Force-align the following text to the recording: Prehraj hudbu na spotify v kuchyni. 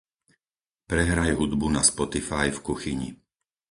Prehraj 0.93 1.31
hudbu 1.37 1.69
na 1.73 1.83
spotify 1.85 2.49
v 2.51 2.59
kuchyni. 2.65 3.09